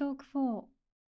[0.00, 0.62] トーク4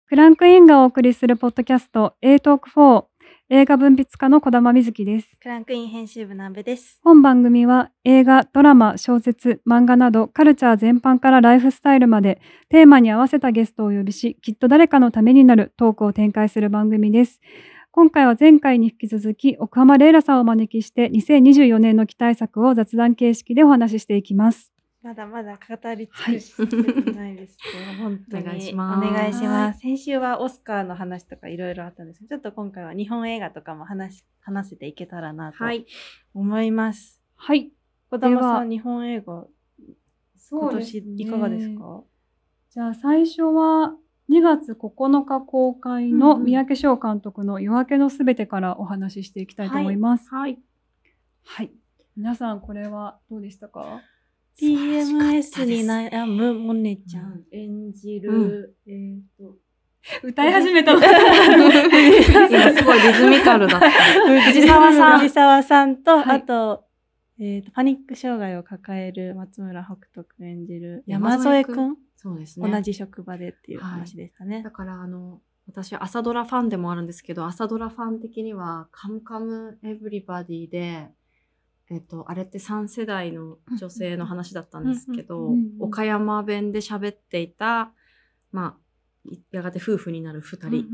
[0.07, 3.03] クランクインがお送りするポッドキャスト A トーク4
[3.51, 5.27] 映画文筆家の小玉瑞希です。
[5.39, 6.99] クランクイン編集部南部です。
[7.03, 17.41] 本番組は映画、ドラマ、小説、漫画などカルチャー全般からライフスタイルまでテーマに合わせたゲストをお呼びしきっと誰かのためになるトークを展開する番組です。
[17.91, 29.79] 今回は前回に引き続き奥浜レイラさんをお招きして2024年の期待作を雑談形式でお話ししていきますまだまだ語り尽くしてないですけど、本当にお願いしますお願いします。
[29.79, 35.85] 先週はオスカーの話とかいろいろあったんですけど、ちょっと今回は日本映画とかも話し話せていけたらなとはい。
[36.33, 37.21] 思います。
[37.35, 37.71] はい
[38.11, 39.45] 小玉さん、日本映画、
[40.51, 42.03] 今年いかがですか？
[42.71, 43.93] じゃあ最初は
[44.29, 50.27] 2月9日公開の三宅翔監督の夜明けのすべてからお話ししていきたいと思います。
[50.29, 50.59] はい。
[51.45, 51.71] はい。
[52.17, 54.01] 皆さんこれはどうでしたか？
[54.61, 59.55] ?PMS に悩むモネちゃん演じる、えっ、と、
[60.23, 60.99] 歌い始めたの。
[61.03, 63.91] 今すごいリズミカルだった。
[64.51, 66.85] 藤沢さん藤沢さんと、はいあと、
[67.39, 72.69] えーと、パニック障害を抱える松村北斗くん演じる山山添くん添くん、そうですね。
[72.69, 74.71] 同じ職場でっていう話でしたねだ。
[74.71, 81.09] からあの、私朝ドラファンでもあるんですけど、朝ドラファン的には、カムカムエブリバディで、
[81.91, 87.91] えっと、あれって3世代の女性の話だったんですけど岡山弁で喋っていた、
[88.51, 90.85] まあ、いやがて夫婦になる2人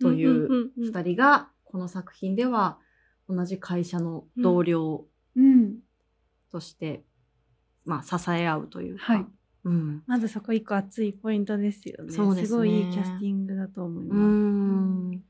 [0.00, 2.78] という2人が、この作品では
[3.28, 5.78] 同じ会社の同僚うん。
[6.50, 7.02] として、
[7.84, 9.26] まあ、支え合うというか、はい。
[9.64, 12.12] うん、まずそこ一個熱いポイントですよね。
[12.12, 12.58] そうですね。
[12.58, 14.20] ごいいいキャスティングだと思いうます。
[15.16, 15.24] ん。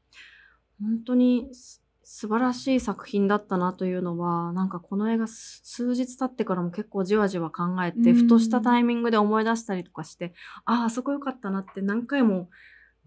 [0.80, 1.81] 本当にす
[2.14, 8.14] 素晴らしい作品だったなというのはなんかこの映画す数日経ってからも結構じわじわ考えて、うん。
[8.14, 10.34] ふとしたタイミングで思い出したりとかして
[10.66, 12.50] あああそこ良かったなって何回も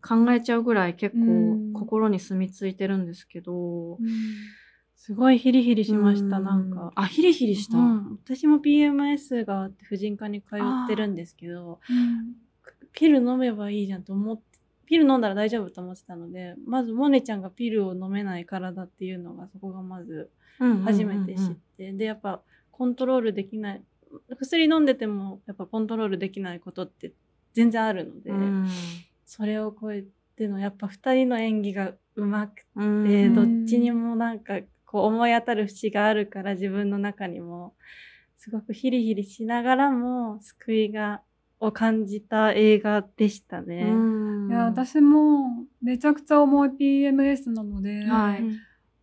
[0.02, 1.72] 考えちゃうぐらい結うん。
[1.74, 4.00] 構心に住み着いてるんですけど、
[4.96, 6.91] すごいヒリヒリしました、うなんか。
[6.96, 8.19] あヒリヒリした、うん。
[8.25, 11.79] 私も PMS があって婦人科に通ってるんですけど、
[12.91, 14.54] ピル飲めばいいじゃんと思って、
[14.85, 20.29] ピル飲んだら大丈夫と思ってたので、まずモネちゃんがピルを飲めない体っていうのがそこがまず
[20.84, 22.41] 初めて知って、で、やっぱ
[22.72, 23.84] コントロールできない、
[24.40, 27.13] 薬飲んでてもやっぱコントロールできないことって
[27.53, 28.68] 全然あるので、うん。
[29.25, 33.34] それを超えてのやっぱ2人の演技がうまくうんて、ん。
[33.34, 37.73] どっちにもなんかこう思い当たる節があるから自分の中にも
[38.38, 41.22] すごくヒリヒリしながらも救いが
[41.66, 43.90] を感じた映画でしたね。
[43.92, 43.96] う
[44.48, 48.58] んいや私もめちゃくちゃ重い PMS なので、はいうん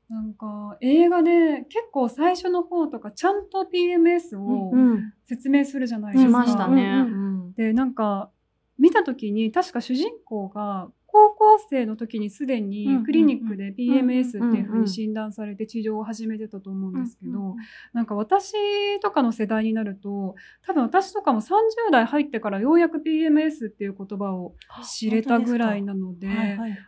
[0.09, 6.29] なんか映画で結構最初の方とかちゃんと PMS をうん説明するじゃないですか。
[6.29, 6.83] しましたね。
[6.83, 8.31] うんうんでなんか
[8.79, 11.02] 見た時に確か主人公が高
[11.43, 17.57] 校生の時にすでにクリニックで PMS っていううんうに診断されて治療を始めてたと思うんですけど
[17.93, 21.51] なんか私とかの世代になると多分私とかも30
[21.91, 24.55] 代入ってからようやく PMS っていう言葉を
[24.89, 26.29] 知れたぐらいなので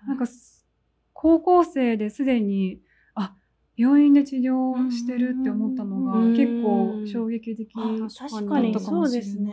[0.07, 0.65] なんかす
[1.13, 2.81] 高校生ですでに
[3.17, 3.35] あ
[3.77, 9.25] 病院で治療してるって思ったのがうん結構衝撃的あだ確かにったかもしれない。
[9.25, 9.53] そうですね。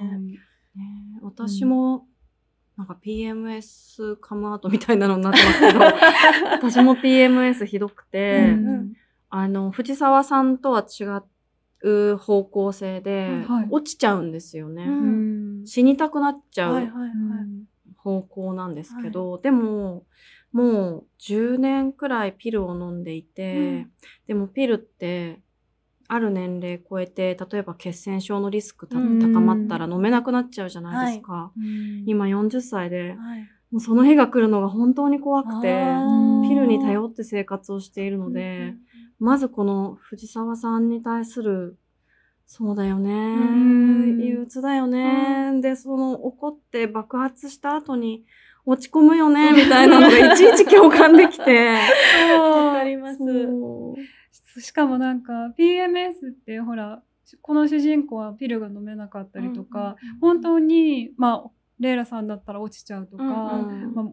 [0.76, 2.08] ね私も、
[2.82, 5.80] なんか PMS カムアウトみたいなのになってますけど
[6.52, 8.94] 私も PMS ひどくて、うんうん
[9.34, 11.06] あの藤沢さんとは違
[11.88, 15.66] う方向性で、はい落ちちゃうんですよね、うん。
[15.66, 17.12] 死にたくなっちゃはいうはいはい。
[17.96, 20.04] 方向なんですけど、でも
[20.52, 23.92] もう10年くらいピルを飲んでいて、うん。
[24.28, 25.40] でもピルって
[26.14, 32.04] ある年齢超えて例えば血栓症のリスク高まったら飲めなくなっちゃうじゃないですか、うん。
[32.06, 33.48] 今40歳ではい。
[33.72, 35.86] もうその日が来るのが本当に怖くて
[36.50, 38.74] ピルに頼って生活をしているので、
[39.18, 41.78] まずこの藤沢さんに対する
[42.46, 44.20] そうだよねん。
[44.20, 48.26] 憂鬱だよね、でその怒って爆発した後に
[48.66, 51.78] 落ち込むよねみたいなのがいちいち共感できて。
[52.38, 53.20] わかります。
[54.60, 57.02] しかもなんか PMS ってほら
[57.42, 61.50] この主人公はピルが飲めなかったりとか、本当にまあ
[61.80, 64.06] レイラさんだったら落ちちゃうとか、うんうんまあ、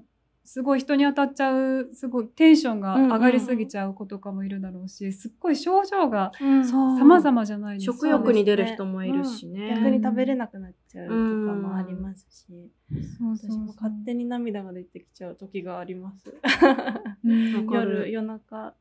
[0.45, 7.97] すごい人に当たっちゃうすごいテンションが上がりすぎちゃう子とかもいるだろうし、すっごい症状が様々じゃないですか。
[7.99, 9.75] 食欲に出る人もいるしね。
[9.77, 12.71] 逆に食べれなくなっちゃうとかもありますし、
[13.19, 13.59] そうそうそう。
[13.59, 16.35] 私も勝手に涙が出てきちゃう時があります。
[17.25, 18.75] 夜夜中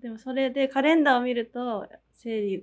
[0.00, 2.62] でもそれでカレンダーを見ると生理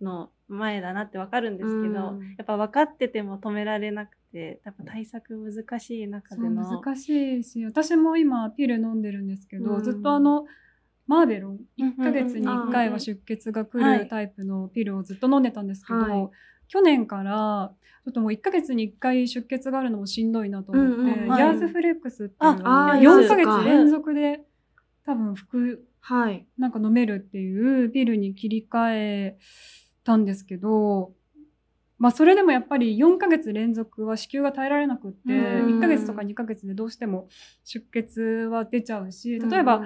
[0.00, 2.34] の前だなってわかるんですけど、うん。
[2.36, 6.80] やっぱ分かってても止められなくてやっぱ対策難しい中での。
[6.80, 9.82] 難しいし私も今ピル飲んでるんですけど、うん。
[9.82, 10.46] ずっとあの
[11.06, 13.98] マーベロン1ヶ月に1回は出血が来はい。
[14.00, 16.30] るタイプのピルをずっと飲んでたんですけど、はい。
[16.68, 17.72] 去年から
[18.04, 21.40] ちょっともう1ヶ月に1回出血があるのもしんどいなと思って、うんうんはい。
[21.40, 24.42] ヤーズフレックスっていうのをああー4ヶ月連続で
[25.04, 26.46] 多分服はい。
[26.56, 29.38] なんか飲めるっていうピルに切り替え
[30.04, 31.10] たんですけど、
[31.98, 37.28] まあそれでもやっぱり4ヶ月連続は子宮が耐えられなくって、うん1ヶ月とか2ヶ月でどうしても
[37.64, 39.82] 出血は出ちゃうし、例えば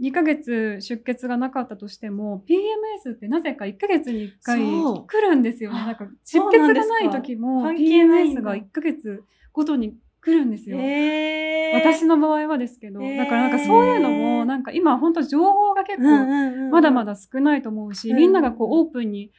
[0.00, 5.78] 2ヶ月出血がなかったとしても、PMS ってなぜか1ヶ月に1回来るんですよね。
[5.80, 10.78] なんか出血がない時も PMS が1ヶ月ごとに来るんですよ。
[10.78, 18.16] えー、私の場合はですけど、だからなんかそういうのもなんか今本当情報が結構まだまだ少ないと思うし、うん。
[18.16, 19.30] みんながこうオープンに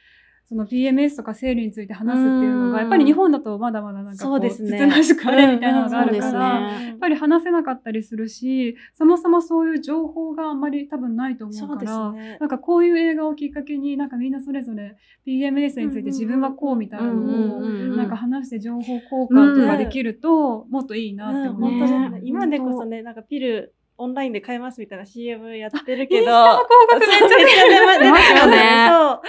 [0.48, 2.72] その PMS とか生理について話すっていうのうん。
[2.72, 4.78] がやっぱり日本だとまだまだなんかこそううですね。
[4.78, 12.12] つつましくあれみたいなのがあうんうんそうるから、ですねやっぱり話せなかったりするしそもそもそういう情報があんまり多分ないと思そうから。
[12.12, 12.36] ね。
[12.40, 14.96] なんかこういう映画をきっかけになんかみんなそれぞれ
[15.26, 21.52] PMS について自分はこうみたいなのをうんなんか話して情報交換とかできるともっといいなってう。
[21.52, 21.56] ん。
[21.56, 29.20] 思い本当ますですね今でこそねなんかピルオンラインで買えますみたいな CM やってるけどインスタの広告めっちゃ出ますよねそう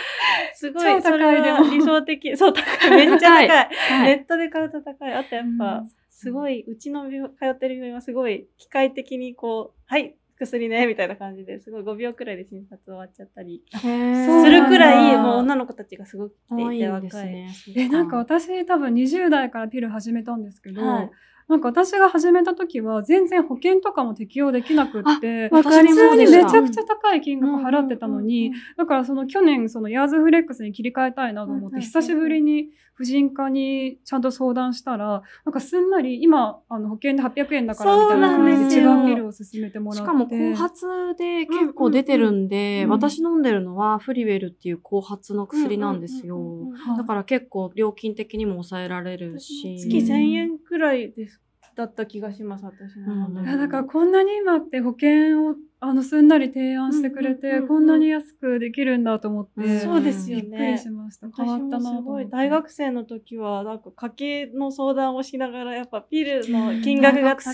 [0.55, 3.67] すごいそれはでも理想的そう高いめっちゃ高いはい。
[4.03, 17.31] ネットで買うと高いあとやっぱ、うんすごいうちの病通ってる病院はすごい機械的にこうはい薬ねみたいな感じですごい5秒くらいで診察終わっちゃったりすするくらいもう女の子たちがすごく来て多いいてんです若い。
[17.31, 17.55] ね。
[17.75, 21.11] えなんか私多分20代からピル始めたんですけど、はい
[21.47, 32.67] なんか私が始めた時は全然保険とかも適用できなくって普通にめちゃくちゃ高い金額払ってたのに、だからその去年そのヤーズフレックスに切り替えたいなと思って久しぶりに
[32.97, 46.38] 婦人科にちゃんと相談したらなんかすんなり今あの保険で800円だからみたいなそうなん感じで違うピルを勧めてもらってしかも後発で結構出てるんで、うんうんうん私飲んでるのはフリウェルっていう後発の薬なんですよ。
[46.38, 49.77] うんうんうんうんはいだから結構料金的にも抑えられるし。
[49.79, 51.39] 月1000円くらいです
[51.77, 61.27] だった気がします私のうんいやだからこんなに今って保険をあのすんなり提案してくれて、こんなに安くできるんだと思って、うんそうですよびっくりねしました。
[61.29, 67.53] 変わ私ったなすごい大学生の時はなんか家計の相談をしながらやっぱピルの金額が高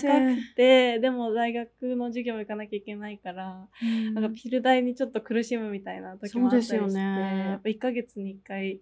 [0.56, 4.14] てでも大学の授業も行かなきゃいけないからうん。
[4.14, 7.48] なんかピル代にちょっと苦しむみたいな時もあったりして、そうですよね。
[7.50, 8.80] やっぱ1ヶ月に1回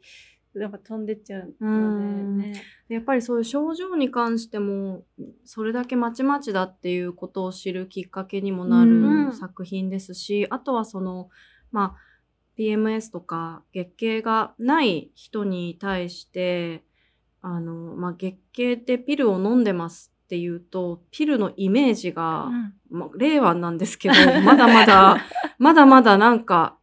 [0.54, 2.62] やっぱ飛んでっちゃううんのでね。
[2.88, 5.04] やっぱりそういう症状に関しても
[5.44, 11.30] それだけまちまちだっていうことを知るきっかけにもなうんる作品ですし、あとはその
[11.70, 12.12] まあ
[12.58, 16.84] PMS とか月経がない人に対して
[17.40, 22.48] あの、まあ、月経でピルを飲んでますっていうとピルのイメージが、
[22.90, 25.16] まあ、令和なんですけどまだまだ
[25.58, 26.76] まだまだなんか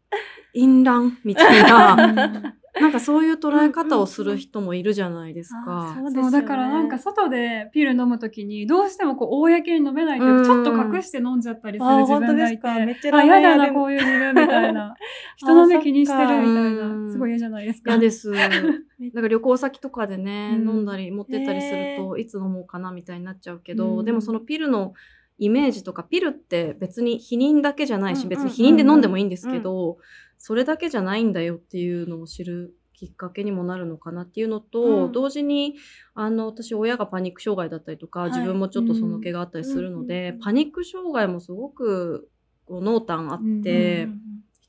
[0.54, 2.56] 淫乱みたいな。
[2.82, 5.94] なんかそういう捉え方をする人もいるじゃないですあか。
[5.98, 6.32] そうですよね。
[6.32, 12.68] そうだからなんか外でピル飲むときにどうしてもこう公に飲めないというちょっと隠して飲んじゃったりするあ自分がいて。
[12.68, 12.86] 本当ですか？
[12.86, 14.94] めっちゃ嫌だなこういう自分みたいな。
[15.38, 17.06] 人の目気にしてるみたいうん。
[17.08, 17.92] なすごい嫌じゃないですか。
[17.92, 18.32] 嫌です。
[18.34, 20.70] だから旅行先とかでね、うん。
[20.70, 24.94] 飲んだり持ってったりすると、いつ飲もうかなみたいになっちゃうけど、うんでもそのピルの
[25.38, 29.98] イメージとか、ピルって別に避妊だけじゃないし、うん別に避妊で飲んでもいいんですけど、
[30.40, 35.12] それだけじゃないんだよっていうのを知るきっかけにもなるのかなっていうのと、うん。
[35.12, 35.76] 同時に
[36.16, 38.32] あの私親がパニック障害だったりとか、はい。
[38.32, 42.30] 自分もちょっとその毛があったりするので、うんパニック障害もすごく
[42.66, 44.20] こう濃淡あって、うん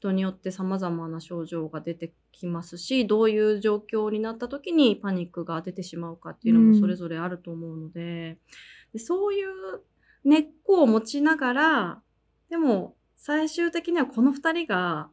[0.00, 8.38] 人によって様々な症状が出てきますしどういう状況になった時にパニックが出てしまうかっていうのもそれぞれあると思うので,、
[8.94, 9.50] でそういう
[10.24, 12.00] 根っこを持ちながら
[12.48, 15.10] でも最終的にはこの2人が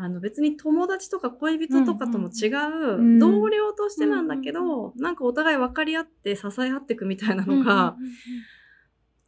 [0.00, 2.46] あの別に友達とか恋人とかとも違
[3.16, 7.96] う同僚としてなんだけど、なんかお互い分かり合って支え合っていくみたいなのが、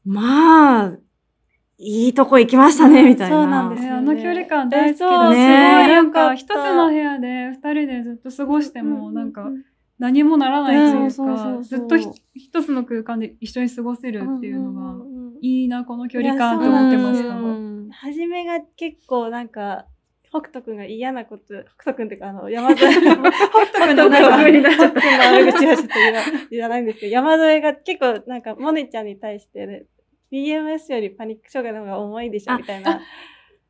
[0.04, 0.92] まあ
[1.76, 3.36] いいとこ行きましたねみたいな。
[3.36, 3.96] そうなんですよね。
[3.96, 9.48] あの距離感大好きだし、ねなんよか一つの部屋で二人でずっと過ごしても、うんなんか
[9.98, 15.04] 何もならないといううんそうそうか、ずっとひ一つの空間で一緒に過ごせるっていうのが、
[15.42, 17.34] いいなこの距離感と思ってました。
[17.34, 17.88] うん。
[17.90, 19.86] 初めが結構なんか
[20.30, 21.44] 北斗くんが嫌なこと
[21.82, 26.20] 北斗くんっていうかあの山添 北斗くんのなんか北斗くんの悪口はちょっと言わ
[26.50, 29.86] 言わないんですけど山添が結構なんかモネちゃんに対して、ね、
[30.32, 33.00] BMS よりパニック障害の方が重いでしょみたいな。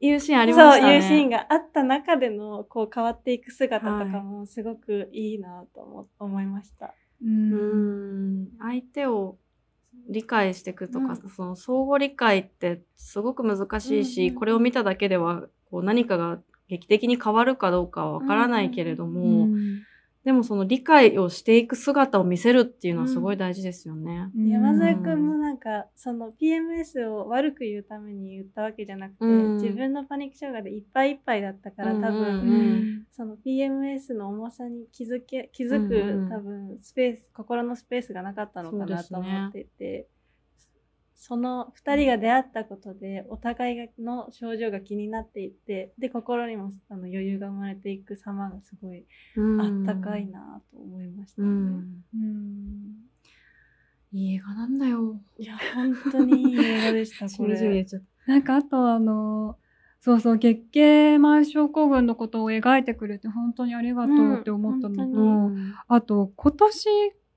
[0.03, 0.89] いうシーンありましたね。
[0.89, 6.95] そういうシーンがあった中でのこう変わっていく姿とかもすごくいいなと思思いました。
[7.23, 8.49] うん。
[8.59, 9.37] 相手を
[10.09, 11.31] 理解していくとか、うん。
[11.31, 14.39] その相互理解ってすごく難しいし、うんうんうん。
[14.39, 16.41] これを見ただけではこう何かが
[16.71, 19.83] 劇的に変わるかどうかはわからないけれども、うん
[20.25, 24.29] でもその理解をしていく姿を見せるっていうのはすごい大事ですよね。
[24.37, 29.57] 山添くんもなんかその PMS を悪く言うために言ったわけじゃなくて、うん。
[29.57, 32.35] 自分のパニック障害でいっぱいいっぱいだったから多分、うんうん。
[32.35, 40.07] うんその PMS の重さに気づけ気づく、うんうん多分スペース心のスペースがなかったのかなと思っていて
[41.21, 49.05] そ,、の2人が出会ったことでお互いがの症状が気になっていってで心にもあの余裕が生まれていく様がすごい
[49.37, 51.49] あったかいなと思いましたね。
[51.49, 52.05] うん。
[52.15, 53.11] うん。
[54.13, 55.21] いい映画なんだよ。
[55.39, 57.87] いや本当にいい映画でした これ。
[58.27, 59.57] なんかあとあの
[60.01, 66.89] そうそう月経前症候群のことを描いてくれて本当にありがとうって思ったのと、うんあと今年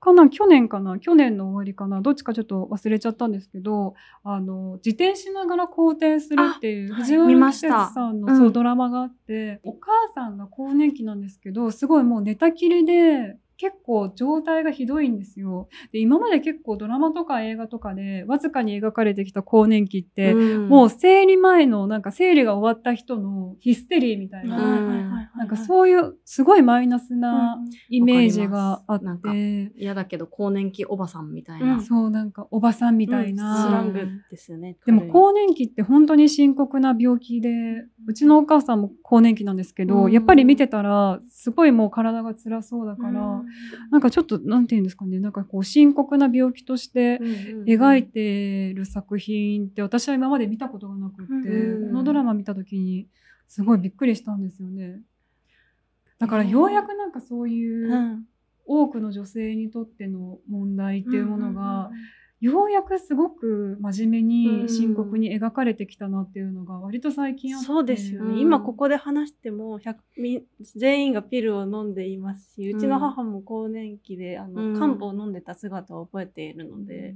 [0.04, 8.38] かな去年かな去年の終わりかなどっちかちょっと忘れちゃったんですけどあの自転しながら好転するっていうあ藤原季節さんの、うん。
[8.38, 15.68] そうドラマがあってお母さんが更年期なんですけどすごいもう寝たきりで結構状態がひどいんですよ。
[15.92, 20.68] で今まで結構ドラマとか映画とかでわずかに描かれてきた更年期って、うん。
[20.68, 25.10] もう生理前のなんか生理が終わった人のヒステリーみたいな、うん。
[25.36, 27.58] なんかそういうすごいマイナスな
[27.88, 29.26] イメージがあっわかります。
[29.26, 31.74] なんて、嫌だけど更年期おばさんみたいな。
[31.74, 31.84] うん。
[31.84, 34.76] そうなんかおばさんみたいスな、ラングですよね。
[34.84, 37.50] でも更年期って本当に深刻な病気で
[38.06, 40.12] うちのお母さんも更年期なんですけど、うん。
[40.12, 43.43] やっぱり見てたらすごいもう体が辛そうだから、うん
[43.90, 45.18] なんかちょっとなんていうんですかね。
[45.20, 47.18] なんかこう深刻な病気として
[47.66, 53.08] 描いてる作品って私は今まで見たことがなくって、うんこのドラマ見た時に
[53.48, 55.00] すごいびっくりしたんですよね。
[56.18, 58.24] だからようやくなんかそういううん。
[58.66, 61.90] 多くの女性にとっての問題っていうものが、
[62.44, 68.38] ようやくすごく真面目に深刻に描かれてきたなっていうのが割と最近あって、そうですよね、うん。
[68.38, 70.44] 今ここで話しても100み
[70.76, 74.78] 全員がピルを飲んでいますしうちの母も更年期であの、うん。
[74.78, 77.14] 漢方を飲んでた姿を覚えているので、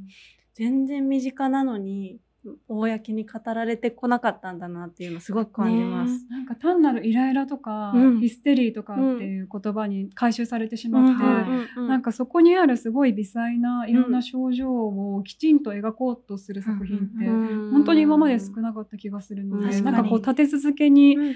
[0.54, 2.20] 全然身近なのに
[2.68, 6.24] 公に語られてこなかったんだなっていうのすごく感じます。
[6.24, 8.20] ねなんか単なるイライラとか、うん。
[8.20, 11.44] ヒステリーとかっていう言葉に回収されてしまって、は
[11.76, 21.34] いなんかそこにあるすごい微細ないろんな症状をきちんと描こうとする作品って、うん本当に今まで少なかった気がするので、なんかこう立て続けにうんうん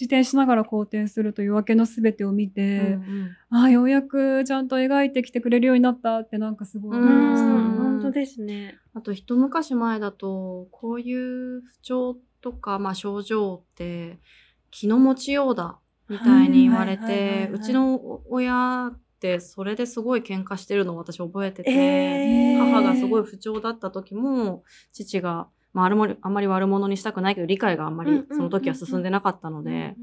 [0.00, 7.50] 自転しながら好転するというわけの全てを見て、うんうんああようやくちゃんと描いてきてくれるようになったってなんかすごい思いましたね。
[7.50, 8.78] うん本当ですね。
[8.94, 14.20] あと一昔前だとこういう不調とか、まあ、症状って
[14.70, 29.94] 気の持ちようだみたいに言われはいはいはいはいはいうてちの親ってそれですごい喧嘩してるのを私覚えてて、えー母がすごい不調だった時も父が、まあ、あるもあんまり悪者にしたくないけど理解があんまりその時は進んでなかったので、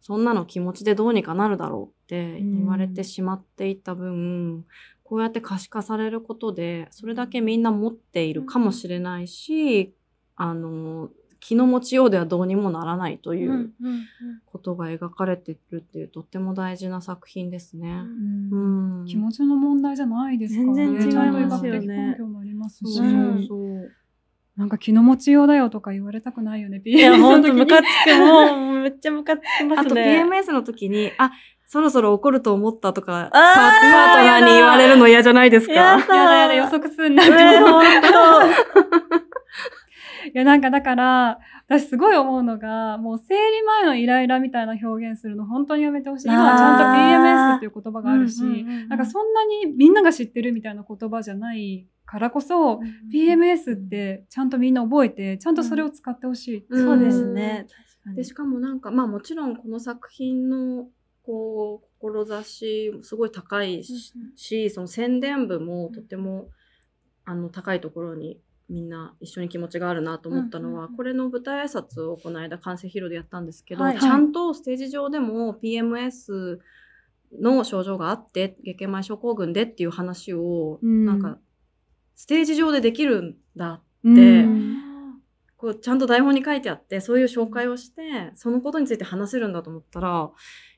[0.00, 4.64] そんなの気持ちでどうにかなるだろうって言われてしまっていた分、
[5.02, 9.94] こうやって可視化されることでそれだけみんな持っているかもしれないし、
[10.36, 11.08] あの
[11.40, 13.70] 気の持ちようではどうにもならないという
[14.46, 18.02] ことが描かれてるっていうとっても大事な作品ですね。
[18.50, 19.00] うん。
[19.00, 20.98] うん、気持ちの問題じゃないですからね。
[20.98, 22.08] 全然違いますよね。
[22.10, 23.90] 根拠もありますし、そううんそう
[24.58, 26.82] なんか気の持ちようだよとか言われたくないよね。
[26.84, 28.18] いや、PMS ほんとの時にムカつく。
[28.18, 29.82] もう、めっちゃムカつきますね。
[29.82, 31.30] あと PMS の時に、あ、
[31.66, 33.80] そろそろ怒ると思ったとか、パパー
[34.18, 35.72] トナーに言われるの嫌じゃないですか？
[35.74, 37.32] やだやだ予測すんなって。
[37.32, 37.88] うんほんと
[40.28, 41.38] いやなんかだから
[41.68, 46.28] 私すごい思うのがもう生理前のイライラみたいな表現するの本当にやめてほしい。
[46.28, 52.80] 今はちゃんと PMS っていう言葉があるし、うんうんうんうんなんかそんなにみんなが知ってるみたいな言葉じゃないからこそ、
[53.12, 56.66] PMS ってちゃんとみんな覚えてちゃんとそれを使ってほしい。
[56.66, 56.82] う。
[56.82, 57.66] んそうですね。
[58.16, 60.88] でしかもなんかまあもちろんこの作品の
[61.22, 64.14] こう志すごい高いし,、
[64.62, 66.48] うんその宣伝部もとても
[67.26, 70.96] あの高いところにみんな一緒に気持ちがあるなと思ったのは、うんうんうん。
[70.96, 74.00] これの舞台挨拶をこの間完成披露でやったんですけど、はい。
[74.00, 76.58] ちゃんとステージ上でも PMS
[77.38, 81.04] の症状があって月経前症候群でっていう話を、うん。
[81.04, 81.38] なんか
[82.18, 84.42] ステージ上でできるんだって
[85.56, 90.30] こうちゃんと台本に書いてあってそういう紹介をしてそのことについて話せるんだと思ったら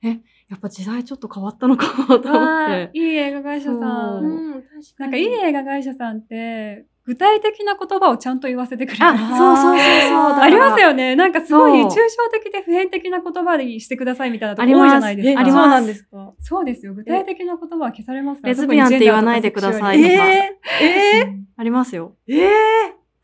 [0.04, 0.20] え
[0.50, 2.98] やっぱ時代ちょっと変わったのかもと思っあてー。
[2.98, 3.78] いい映画会社さ。
[3.78, 4.84] そうん確かに。
[4.98, 9.04] なんかいい映画会社さんって、具体的な言葉をちゃんと言わせてくれる。
[9.04, 10.40] あ、そうそうそうそう。
[10.40, 10.88] ありますよ。
[10.88, 11.14] よね。
[11.16, 11.96] なんかすごい抽象
[12.32, 15.40] 的で普遍的な言葉にしてくださいみたいなとこ多いじゃないですえ、か。
[15.40, 16.34] ありますそうなんですか。
[16.40, 16.94] そうですよ。
[16.94, 18.48] 具体的な言葉は消されますか？
[18.48, 18.50] ら。
[18.50, 22.16] レズビアンって言わないでくださいとかえー、えうんありますよ。
[22.28, 22.48] ー、え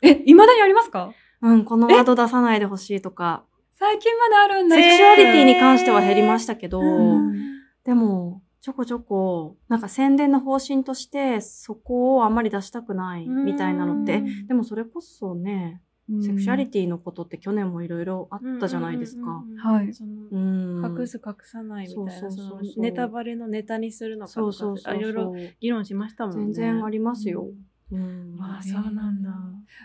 [0.02, 1.10] え、未だにありますか？
[1.42, 3.42] うん、このワード出さないでほしいとか。
[3.78, 7.36] 最近まであるんだセクシュアリティに関しては減りまししたけど、うん
[7.84, 15.82] でも、ちょこちょこ、なんか宣伝の方針として、そこをあんまり出したくないみたいなのって、でもそれこそね、
[16.20, 19.44] セクシュアリティのことって去年もいろいろあったじゃないですか。。
[19.56, 19.86] はい。
[19.86, 22.28] 隠す隠さないみたいな、
[22.76, 25.34] ネタバレのネタにするのかとかそうそうそうあいろいろ。
[25.60, 26.44] 議論しましたもんね。
[26.46, 27.46] 全然ありますよ。
[27.92, 28.36] うん。
[28.40, 29.30] あそうなんだ。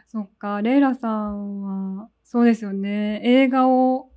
[0.08, 3.20] そっか、レイラさんは、そうですよね。
[3.26, 4.10] 映画を、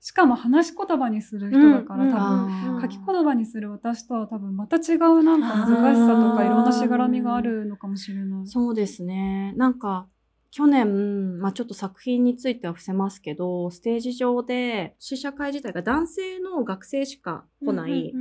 [0.00, 8.46] しかも話し言葉にする人だから、うんうん多分、書き言葉にする私とは多分また違うなんか難しさとかいろんなしがらみがあるのかもしれない。
[8.46, 9.52] そうですね。
[9.58, 10.08] なんか、
[10.50, 18.14] 去年、まあ、ちょっと作品については伏せますけど、ステージ上で試写会自体が男性の学生しか来ない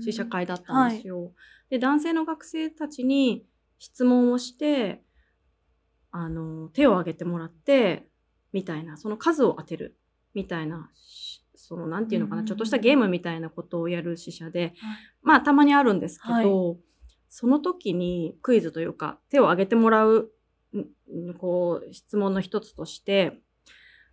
[0.00, 1.32] 試写会だったんですよ。
[1.68, 3.44] で、男性の学生たちに
[3.80, 5.02] 質問をして、
[6.12, 8.06] あの、手を挙げてもらって、
[8.56, 9.98] みたいな、その数を当てる、
[10.32, 14.72] みたいな、しその、なんていうのかな、うんちょっとしたゲームみたいなことをやる試写で、
[15.22, 16.78] まあ、たまにあるんですけど、
[17.28, 20.32] その時にクイズというか、手を挙げてもらう、
[20.74, 23.38] んこう、質問の一つとして、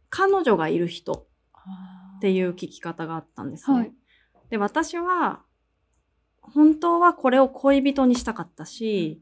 [0.09, 1.13] 彼女がいる人
[2.17, 3.77] っていう聞き方があったんですね。
[3.77, 3.93] はい。
[4.49, 5.41] で、私は、
[6.41, 9.21] 本当はこれを恋人にしたかったし、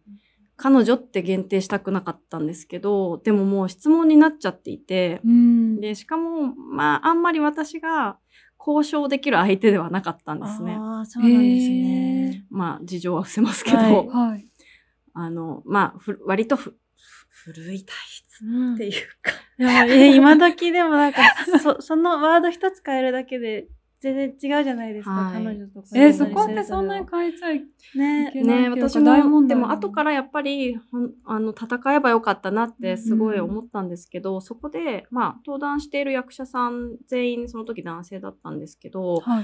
[0.58, 5.80] 彼女って限定したくなかったんですけど、でももう質問になっちゃっていて、うん。
[5.80, 8.18] で、しかも、まあ、あんまり私が
[8.60, 10.78] 交渉できる相手ではなかったんですね。
[10.80, 12.46] ああ、そうなんですね。
[12.50, 14.48] まあ、事情は伏せますけど、はいはい。
[15.14, 16.76] あの、まあ、ふ割とふ
[17.44, 21.22] ふ古い体質うんっていうか、でもえ今時でもなんか
[21.60, 23.68] そ そのワード一つ変えるだけで
[24.02, 25.44] 全然違うじゃないですか、はい。
[25.44, 27.60] 彼女とかえーそこってそんなに変えちゃい
[27.96, 28.32] ね。
[28.34, 39.44] けないね私大問題もでも後からやっぱりほんあの戦えばよかったなってすごい思ったんですけど、そこでまあ登壇している役者さん全員その時男性だったんですけど、はい。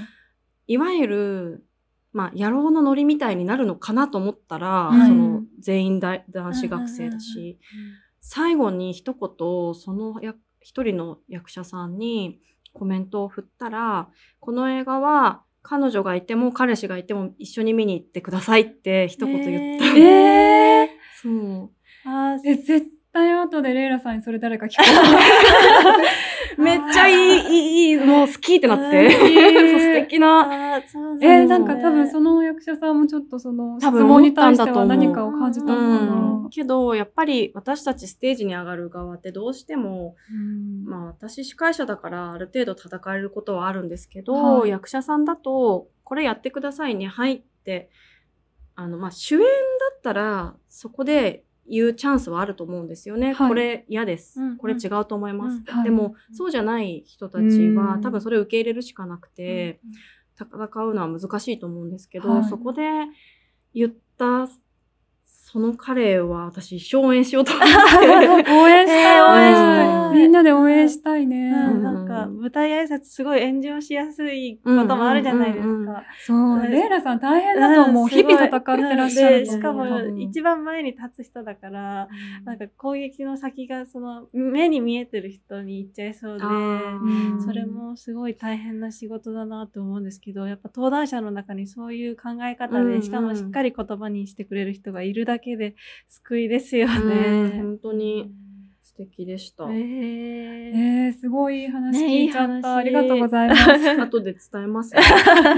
[0.66, 1.64] いわゆる
[2.12, 5.08] まあ野郎のノリみたいになるのかなと思ったら、はい。
[5.08, 7.58] その全員だ男子学生だし、うんうんうんうん。
[8.20, 12.40] 最後に一言そのや一人の役者さんに
[12.78, 14.08] コメントを振ったら
[14.40, 20.88] この映画は彼女がいても彼氏がいても一緒に見に行ってくださいって一言言った、えー、
[21.20, 21.70] そう。
[22.04, 24.84] あーえ、絶対後でレイラさんにそれ誰か聞く。
[26.58, 27.12] めっちゃい
[27.46, 30.48] いいいもう好きってなって、 素敵な。
[30.50, 36.12] えー、ですねなんか多分その役者さんもちょっとその質多分問に対しては何かを感じたのかな。
[36.12, 40.84] うん、けどやっぱり私たちステージに上がる側ってどうしてもうん。
[40.84, 44.70] まあ私司会者だからある程度戦えることはあるんですけど、はい。
[44.70, 47.90] 役者さんだとこれやってくださいねはいって
[48.74, 49.46] あのまあ主演だ
[49.96, 53.48] ったらそこで言うチャンスはあると思うんですよね、はい。
[53.48, 55.84] これ嫌です、うんこれ違うと思います、うんはい。
[55.84, 57.76] でもそうじゃない人たちうん。
[57.76, 59.80] は多分それを受け入れるしかなくて、
[60.36, 60.46] 戦
[60.84, 62.44] うのは難しいと思うんですけど、はい。
[62.44, 62.82] そこで
[63.74, 64.48] 言った
[65.50, 67.72] その彼は私一生応援しようと思って。
[68.52, 69.88] 応援したい、応援したい。
[69.88, 71.50] うんみんなで応援したいね。
[71.50, 71.82] うん。
[71.82, 75.68] なんか舞台挨拶すごい炎上しやすいこともあるじゃないですか。
[75.68, 75.88] うんうんうん。
[75.88, 76.04] うん。
[76.18, 78.02] そう、レイラさん大変だと思う。
[78.04, 78.08] うん。
[78.08, 82.08] 日々戦ってらっしゃるしかも一番前に立つ人だから、
[82.44, 86.44] なんか攻撃の先がその目に見えてる人に行っちゃいそうで、
[87.44, 95.74] それもすごい大変な仕事だなと思うんですけど、やっぱ登壇者の中にそういう考え方で、しかもしっかり言葉にしてくれる人がいるだけで
[96.08, 97.08] 救いですようん
[97.50, 97.50] ね。
[97.62, 98.32] 本当に
[98.82, 99.64] 素敵でした。
[99.64, 102.56] えーえー、すごいいい話ね聞いちゃった。
[102.56, 103.62] いい話ありがとうございます。
[104.00, 105.02] 後で伝えますね。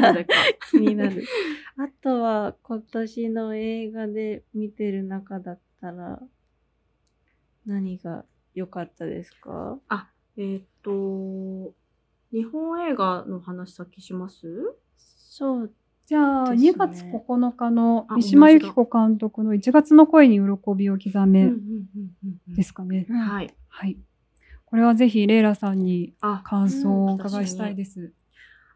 [0.02, 0.34] 誰か
[0.70, 1.24] 気になる。
[1.78, 6.20] あとは今年の映画で見てる中だったら
[7.66, 9.78] 何が良かったですか？
[10.36, 11.74] えーっと、
[12.32, 14.74] 日本映画の話先します？
[14.96, 15.72] そう
[16.10, 21.52] じゃあ、ね2月9日のあ三島由紀子監督の1月の恋に喜びを刻め
[22.48, 23.06] ですかね。
[23.08, 23.54] はい。
[23.68, 23.96] はい。
[24.66, 28.12] これはぜひレイラさんにあ、感想をお伺いしたいです。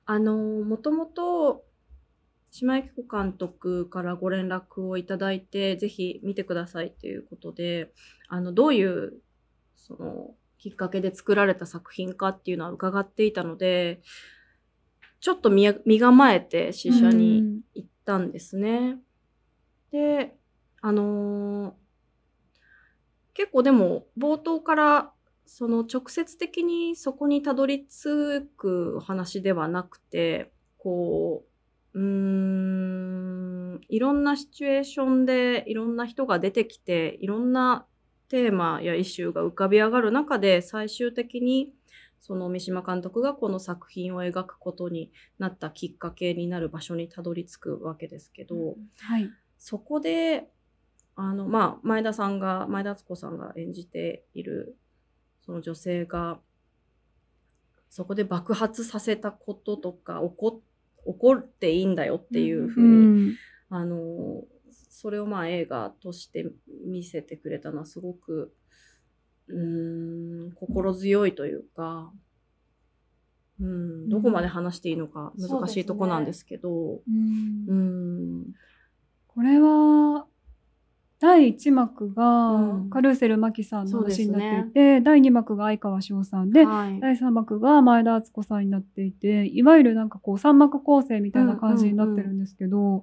[0.07, 1.65] あの、もともと、
[2.53, 7.91] 島由紀子監督からご連絡をいただいて、ぜひ見てくださいということで、
[8.29, 9.15] あの、どういう、
[9.75, 14.03] その、きっかけで作られた作品かっていうのは伺っていたので、
[15.25, 18.99] ちょっと身身構えて試写に行ったんですね。
[19.91, 20.37] で、
[20.83, 21.73] あのー
[23.33, 25.13] 結構でも冒頭から
[25.47, 31.47] その直接的にそこにたどり着く話ではなくて、こ
[31.95, 37.87] う、うーん、いろんなシチュエーションでいろんな人が出てきて、いろんな
[38.29, 41.73] テーマやイシューが浮かび上がる中で最終的に
[42.27, 49.29] その三島監督がこの作品を描くことになったきっかけになる場所にたどり着くわけですけど、はい。
[49.59, 50.49] そこで
[51.17, 54.79] あのまあ前田さんが前田敦子さんが演じている
[55.45, 56.39] その女性が
[57.91, 60.63] そこで爆発させたこととか起こ
[61.05, 62.91] 怒っていいんだよっていうふうに、う
[63.33, 63.37] ん
[63.69, 64.45] あの
[64.89, 66.47] それをまあ映画として
[66.87, 68.55] 見せてくれたのはすごく
[69.49, 72.13] うーん心強いというか、
[73.61, 77.65] うん、どこまで話していいのか難しいとこなんですけど、うん。
[77.69, 78.45] うん。
[79.29, 80.27] これは
[81.21, 82.91] 第1幕がうん。
[82.91, 87.01] カルーセル・マキさんの話になねっていて、第2幕が相川翔さんで、はい。
[87.01, 93.03] 第3幕が前田敦子さんになっていていわゆるなんかこう3幕構成みたいな感じになってるんですけど、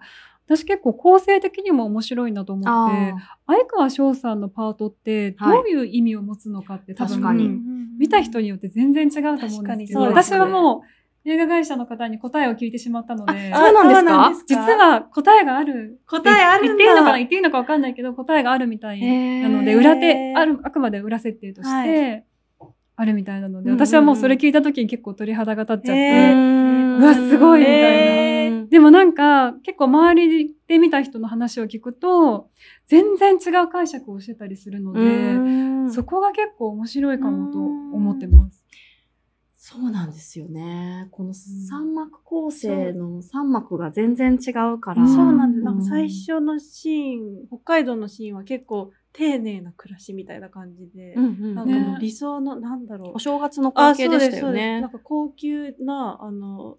[0.58, 3.14] 私結構構成的にも面白いなと思ってあ
[3.48, 7.60] 相川翔さんのパートってどういう意味を持つのかって、多分確かに。
[7.98, 10.84] 見た人によって全然違うと思うんですけど私はも
[11.26, 14.32] う映画会社の方に答えを聞いてしまったのであそうなんですか？
[14.48, 16.68] 実は答えがある答えあるんだ。
[16.68, 22.26] 言っていいのかな言っていいのか分かんないけど答えがあるみたいなので裏手あるあくまで裏設定として
[22.96, 28.40] あるみたいなので、私はもうそれ聞いた時に結構鳥肌が立っちゃって、うわすごいみたいな
[28.72, 32.50] でもなんか結構周りで見た人の話を聞くと
[32.88, 38.64] 全然違う解釈をしてたりするので、そこが結構面白いかもと思ってます。
[39.58, 41.08] そうなんですよね。
[41.12, 45.04] この三幕構成の三幕が全然違うから。
[45.04, 45.64] うんそうなんです。
[45.66, 53.20] なんかうん最初のシーン、北海道のシーンは結構丁寧な暮らしみたいな感じで、うんうんなんか理想の、なんだろうお。
[53.20, 54.90] 正月の光景でしたよねなん。
[54.90, 56.78] か高級な、あの、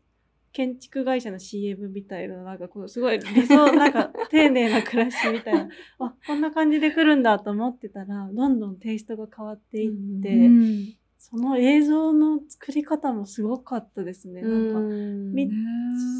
[0.52, 14.42] 建築会社の CM みたいな、なんかこう、すごい理想、なんか丁寧な暮らしみたいな、 あ、こんな感じで来るんだと思ってたら、どんどんテイストが変わっていって、うんその映像の作り方もすごかったですね。
[14.42, 15.52] なんか、みね。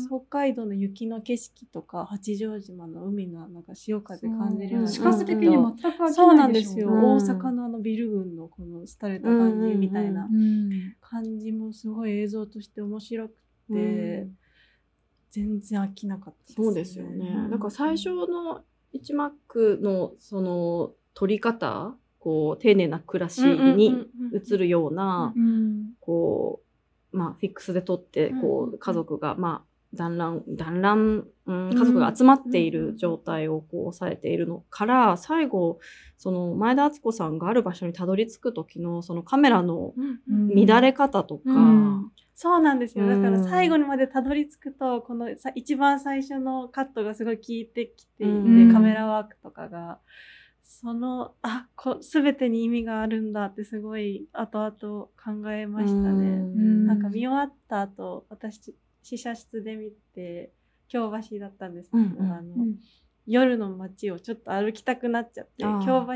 [0.09, 7.05] 北海道の雪の景色とか八丈島の海のなんか潮風感じるような視覚的に全く飽きそうなでしょないんですよ、うん。
[7.17, 10.95] 大阪のあのビル群のこの廃れた感じみたいなうん。
[11.01, 14.37] 感じもすごい映像として面白くて、うん。
[15.31, 17.29] 全然飽きなかったそうですよね。
[17.29, 17.51] うん。
[17.51, 26.61] なんか最初の一幕のその撮り方、こう丁寧な暮らしに映るような、うんこ
[27.13, 35.79] う、まあ、フィックスで撮って、こう、家族が、まあ、団らん、団らん、うん、家族が集まっている状態をこう抑えているのから、最後、
[36.17, 39.93] その前田敦子さんがある場所にたどり着く時のそのカメラの
[40.29, 43.07] 乱れ方とか、うんそうなんですよ。
[43.07, 48.73] だからうん最後にまでたどり着くとこのさ一番最初のカットがすごい効いてきていて、うん。
[48.73, 49.99] カメラワークとかが
[50.63, 54.73] そのあこ全てに意味があるんだってすごい後々
[55.23, 56.29] 考えましたね。
[56.29, 56.87] うん。
[56.87, 60.53] なんか見終わった後私試写室で見て
[60.89, 62.77] 京橋だったんですけど、うんうんあのうん
[63.27, 66.07] 夜の街をちょっと歩きたくなっちゃって京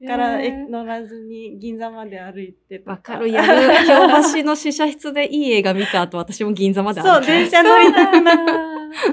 [0.00, 3.86] 橋から乗らずに銀座まで歩いてとわかる、やる。
[3.86, 8.36] 京橋の試写室でいい映画見た後、私も銀座まで歩そうき電車乗りたくなっ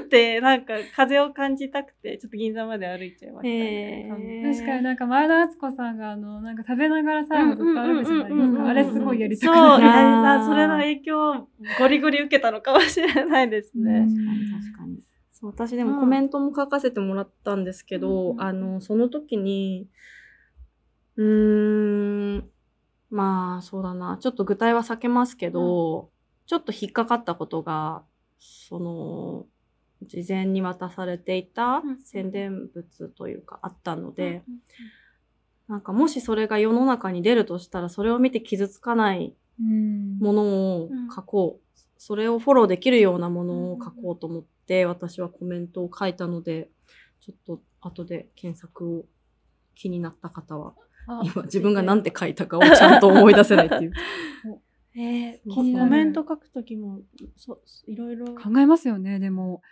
[0.08, 4.52] てなんか風を感じたくて ちょっと銀座まで歩いちゃいましたね。
[4.54, 8.68] 確かになんか前田敦子さんがあのなんか食べながら最後ずっと歩くじゃないですか。
[8.68, 9.82] あれすごいやりたそう、くなる。
[9.82, 14.06] いやあーそれの影響をゴリゴリ受けたのかもしれないですね。
[14.08, 15.11] 確かに確かに。
[15.42, 19.88] 私でもコメントも書かせてもらったんですけど、うんあの、その時に、
[21.16, 22.50] うーん、
[23.10, 26.10] まあそうだな、ちょっと具体は避けますけど、
[26.46, 28.04] ちょっと引っかかったことが、
[28.38, 29.46] その、
[30.06, 34.42] 事前に渡されていたうん宣伝物というかあったので、
[35.68, 40.18] なんかもしそれが世の中に出るとしたら、それを見て傷つかないうん。
[40.18, 41.61] ものを書こう、
[42.04, 46.68] それをフォローできるようなものを書こうと思って、私はコメントを書いたので
[47.20, 49.04] ちょっと後で検索を
[49.76, 50.74] 気になった方は
[51.22, 53.92] 今自分が何て書いたかをちゃんと思い出せないっていう。
[54.98, 57.02] えー、コメント書くときも
[57.36, 58.34] そいろいろ？
[58.34, 59.62] 考えますよねでも。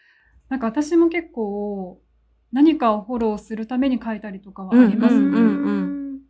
[0.49, 2.01] なんか私も結構
[2.53, 5.21] 何かをフォローするために書いたりとかはありますね。
[5.21, 6.21] うんうんうん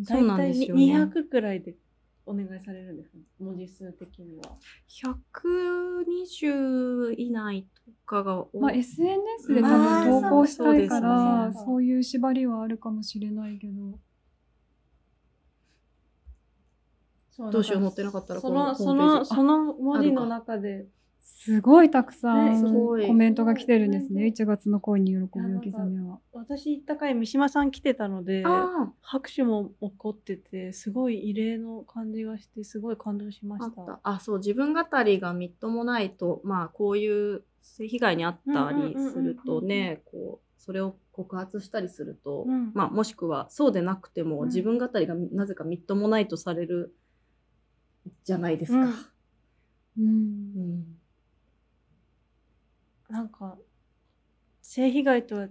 [0.00, 0.82] 大そうなん体ですよね。
[1.04, 1.76] 200くらいで
[2.26, 3.18] お願いされるんですか？
[3.38, 4.42] 文字数的には。
[4.88, 11.58] 120以内とかが多まあ、SNS で多まあ分投稿したいかそうらです。
[11.58, 13.98] ねそういう縛りはあるかもしれないけど。
[17.30, 20.86] そうどうしよう載ってなかったらそこののそのその文字の中で
[21.24, 24.22] すごいたくさねんコメントが来てるんですね。
[24.22, 26.18] ね1月の恋に喜ぶよきさめは。
[26.32, 33.62] 私行った回三島さん来てたのであ拍手も起こっててすごい異例の感じがしてすごい感動しまし。
[33.66, 33.82] った。
[33.82, 42.72] たあそう自分語りがみっともないとまあこういう性被害に遭ったりするとねこうそれを告発したりすると、うん。
[42.74, 44.46] まあ、もしくはそうでなくても、うん。
[44.46, 46.96] 自分語りがなぜかみっともないとされる
[48.24, 48.78] じゃないですか。
[49.98, 50.06] うん。
[50.06, 50.84] うん
[53.14, 53.56] なんか
[54.60, 55.46] 性被害とは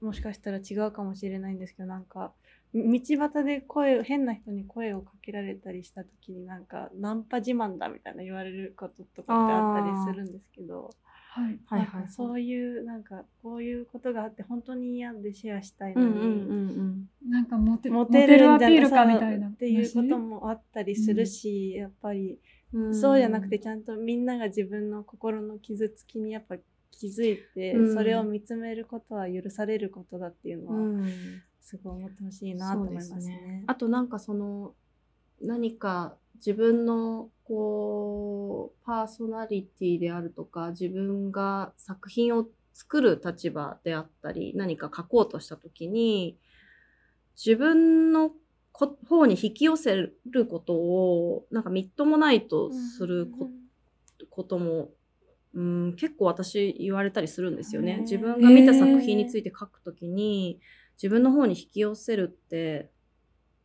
[0.00, 2.32] もしかしたら違うかもしれないんですけどなんか
[2.72, 10.90] 道端で声を変な人に声をかけられたりした時になんかナンパ自慢だみたいな言われることとかってあったりするんですけど
[11.34, 11.58] はい。
[11.66, 19.48] はいなんかそういうなんかこういうことがあって本当に嫌でシェアしたいのうんうんうんに、なんかモテモモテるんじゃアピールかみたいな。
[19.48, 22.38] っていうこと話もあったりするし、やっぱり
[22.72, 26.56] うんそうじゃなくてちゃんとみんなが自分の心の傷つきにやっぱ
[26.98, 27.94] 気づいて、うん。
[27.94, 31.42] それを見つめることは許されることだっていうのはうん。
[31.60, 33.64] すごい思ってほしいなと思いますそうですね。
[33.66, 34.74] あとなんかその
[35.40, 46.38] 何か自分のこうパーソナリティであるとか自分が作品を作る立場であったり何か書こうとした時に
[47.36, 48.30] 自分の
[48.72, 53.50] こ方に引き寄せることをなんかみっともないとするこ,、
[54.30, 54.90] ことも
[55.58, 57.98] うん結構私言われたりするんですよね。
[58.02, 60.60] 自分が見た作品について書くときに
[60.94, 62.90] 自分の方に引き寄せるって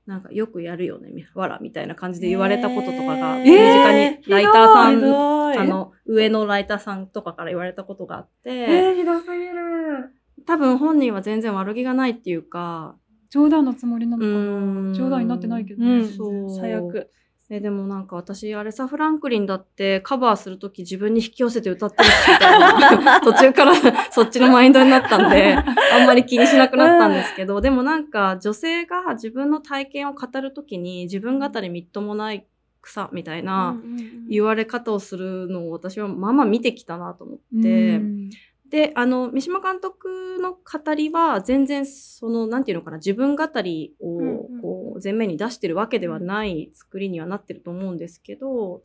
[0.08, 1.12] なんかよくやるよね。
[1.12, 10.16] みわらみたいな感じで言われたこととかが身近にライターさん、あの上のライターさんとかから言われたことがあって、えー、ひどすぎる。
[10.48, 12.98] 多分本人は全然悪気がないっていうか
[13.30, 14.92] 冗談のつもりなのかうん。
[14.94, 16.56] な冗談になってないけどね、うん、そう。
[16.60, 17.12] 最悪。
[17.56, 23.74] えでもなんか私アレサ・フランクリンだってカバーするとき自分に引き寄せて歌ってるしみたいな 途中から
[24.12, 32.48] そっちのマインドになったんであんまり気にしなくなったんですけどでもなんか女性が自分の体験を語るときに自分語りみっともない
[32.82, 33.80] 草みたいな
[34.28, 37.98] 言われ方をするのを私はまあまあ見てきたなと思って。
[37.98, 38.30] うん。
[38.74, 48.84] であの三島監督の語りは全然そのなんていうのかな自分語りをうんうん前面に出してるわけではない作りにはなってると思うんですけど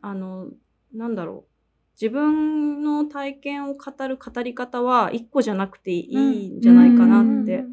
[0.00, 0.48] あの
[0.94, 1.54] なんだろう。
[2.00, 7.64] 自分の体験を語る語り方は一個じゃなくていいんじゃないかなって、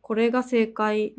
[0.00, 1.14] これが正解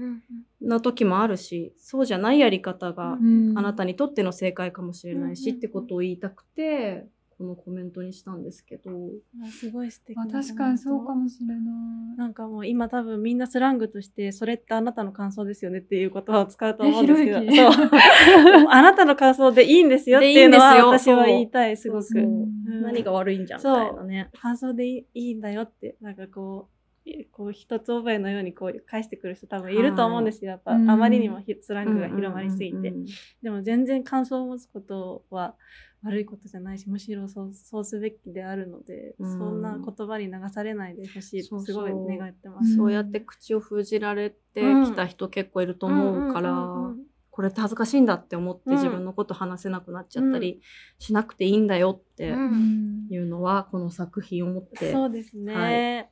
[0.61, 3.57] な時もあるしそうじゃないやり方がうん。
[3.57, 7.07] あなたにとっての正解かもしれないし、うんってことを言いたくて
[7.37, 8.91] このコメントにしたんですけど。
[9.43, 11.23] あすごい素敵まあ、な確かにそうかも。
[11.23, 11.57] もしれない。
[12.17, 17.37] なんかもう今多分みんなスラングとしてそれってあなたの感想ですよねっていう言葉を使うと思うんですけど。
[18.71, 22.07] あなたの感想でいいんですよっていうのは私は言いたいすごく。
[22.81, 24.29] 何が悪いんじゃんみそうたいなね。
[24.39, 26.69] 感想でいいいいんだよってなんかこ
[27.05, 29.75] うえこう一つ覚えのようにこう返してくる人多分い。
[29.75, 30.85] ると思うんですよ、やっぱあうん。
[30.85, 33.05] まりにもひスラングが広まりすぎて、うんうんうん。
[33.43, 35.55] でも全然感想を持つことは
[36.05, 39.37] 悪いことじゃないしむしろそうそうすべきであるので、うん。
[39.37, 42.75] そんな言葉に流されないでほしいとすごい願ってまうんす。
[42.75, 46.93] そうやって口を封じられてきた人結構いると思うから、
[47.31, 48.75] これって恥ずかしいんだって思ってうん。
[48.75, 50.61] 自分のこと話せなくなっちゃったり
[50.99, 56.11] しなくていいんだよっていうのはこの作品をもってそうですね。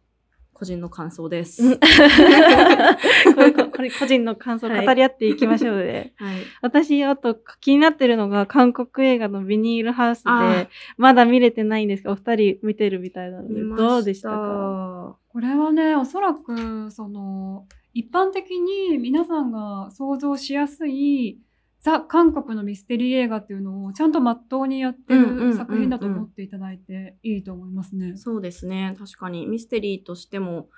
[0.53, 1.63] 個人の感想です。
[1.63, 1.79] うん。
[3.35, 6.13] これこれ個人の感想を語り合っていきましょうね。
[6.17, 15.17] はい、私、あと気になってるのが韓国映画のビニールハウスあで、まだ見れてないんですが、お二人見てるみたいなので、どうでしたか？
[15.33, 21.39] これはねおそらくその一般的に皆さんが想像しやすい
[21.83, 28.15] ザ・韓国のミステリー映画っていうのをちゃんとまっとうにやってうんうんうんうんる作品だと思っていただいていいと思いますね。
[28.15, 28.95] そうですね。
[28.97, 30.69] 確かにミステリーとしても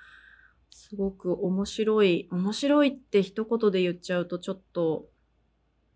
[0.70, 5.06] すごく面白い面白いって一言で言っちゃうとちょっと、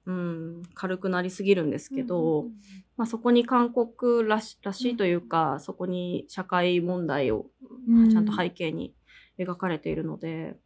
[0.07, 2.45] うん、軽くなりすぎるんですけど、
[2.97, 7.47] まあ、そこに韓国らしらしいというか、そこに社会問題を
[7.89, 8.95] うんちゃんと背景に
[9.41, 10.57] 描かれているので、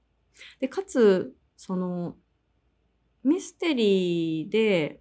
[0.61, 2.15] でかつその
[3.25, 5.01] ミステリーで、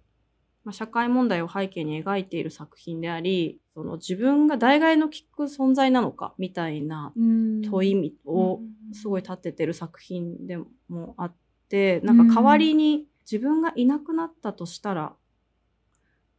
[0.64, 7.62] まあ、社会問題を背景に描いている作品でありその自分が代替の利く存在なのかみたいなうん。
[7.62, 8.60] 問いを
[8.92, 10.58] すごいい立ててる作品で
[10.88, 11.34] もあっ
[11.68, 15.14] てなんか代わりに自分がいなくなったとしたら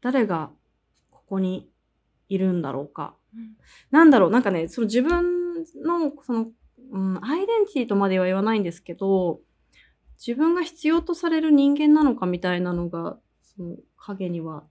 [0.01, 0.51] 誰が
[1.11, 1.67] ここに
[2.29, 3.55] いるんだろうか、うん、
[3.91, 6.47] なんだろうなんかねその自分のその、
[6.91, 9.39] うん、アイデンティティとまでは言わないんですけど
[10.25, 14.63] 自分が必要とされる人間なのかみたいなのがその影には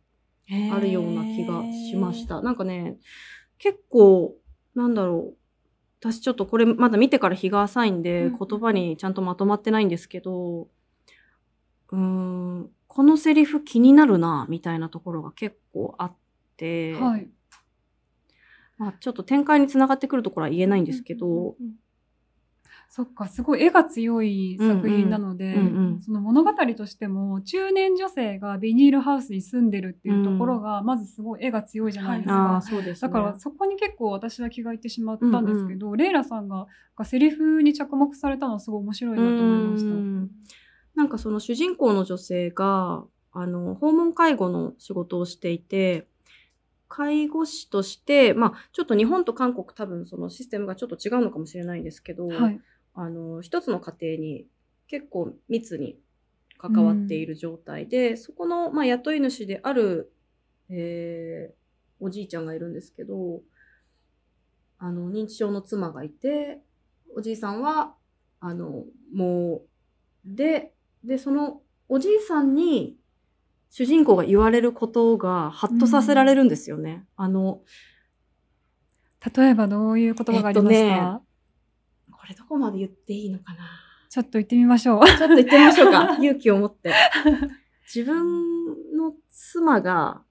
[0.72, 2.42] あるような気がしました。
[2.42, 2.96] なんかね
[3.58, 4.34] 結構
[4.74, 5.44] なんだろう
[6.00, 10.68] 私ちょっとこれまだ見てから日が浅いんで、言葉にちゃんとまとまってないんですけど、
[11.92, 16.12] うーん、このセリフ気になるな、みたいなところが結構あっ
[16.58, 17.28] て、はい。
[18.76, 21.74] まあ、ちょっと展開につながってくるところは言えないんですけど、うんうんうん
[22.88, 32.62] そっかすごい絵が強い作品なので、うんうん、その物語としても中年女性がビニールハウスに住んでるっていうところが、まずすごい絵が強いじゃないですか、はい。
[32.62, 36.66] すね、だからそこに結構私は気がいってしまったんですけど、うんうん、レイラさんが
[36.96, 39.90] がセリフに着目されたのはすごい面白いなと思いました。
[39.90, 40.30] ん。
[40.94, 46.06] なんかその主人公の女性があの訪問介護の仕事をしていて
[46.88, 52.60] 介護士として、まあ、ちょっと日本と韓国多分そのシステムがちょっと違うのかもしれないんですけど、はい、
[52.94, 54.46] あの一つの家庭に
[54.86, 55.98] 結構密に
[56.58, 60.12] 関わっている状態で、うん、そこの、まあ、雇い主である、
[60.70, 63.40] えー、おじいちゃんがいるんですけど
[64.78, 66.60] あの認知症の妻がいて
[67.16, 67.94] おじいさんは
[68.40, 69.62] あのもう
[70.24, 72.96] ででそのおじいさんに
[73.70, 77.04] 主人公が言われることがハッとさせられるんですよね。
[77.18, 77.60] うん、あの
[79.34, 81.23] 例えばどういう言葉がありました、えっとね
[82.24, 83.58] これどこまで言っていいのかな？
[84.08, 85.04] ちょっと言ってみましょう。
[85.04, 86.16] ちょっと言ってみましょうか。
[86.24, 86.94] 勇気を持って。
[87.94, 90.22] 自分の妻が、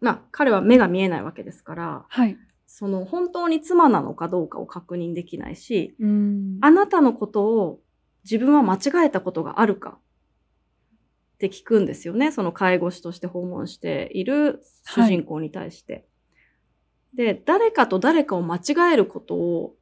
[0.00, 2.36] まあ、彼は目が見えないわけですから、はい、
[2.66, 5.94] その本当に妻なのかどうかを確認できないし、
[6.60, 7.80] あなたのことを
[8.24, 10.00] 自分は間違えたことがあるか
[11.34, 12.32] って聞くんですよね。
[12.32, 15.92] その介護士として訪問している主人公に対して。
[15.94, 16.04] はい、
[17.34, 19.76] で、誰かと誰かを間違えることを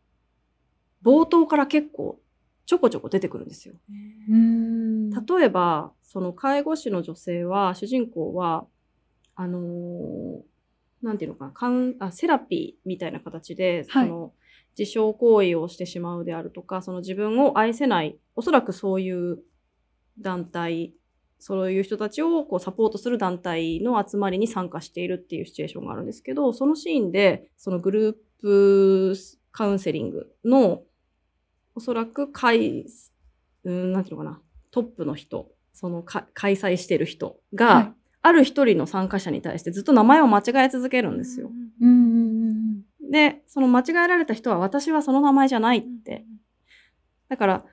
[1.04, 2.18] 冒頭から結構
[2.66, 3.74] ちょこちょこ出てくるんですよ。
[4.28, 8.66] 例えば、その介護士の女性は、主人公は、
[9.36, 10.42] あのー、
[11.02, 14.32] なんていうのかな、かんあセラピーみたいな形で、はい、その、
[14.78, 19.38] 自傷行為をしてしまうであるとか、その自分を愛せない、おそらくそういう
[20.18, 20.94] 団体、
[21.38, 29.14] そういう人たちをこうサポートする団体の集まりに参加しているっていうシチュエーションがあるんですけど、そのシーンで、そのグループ
[29.52, 30.82] カウンセリングの
[31.74, 32.86] おそらく会、
[33.64, 41.50] うん、なんていうのかな、トップの人、その開催してる人が、はい、ある一人の参加者に対してずっと名前を間違え続けるんですよ。
[43.10, 46.24] で、その間違えられた人は私はその名前じゃないって。
[47.28, 47.64] だから、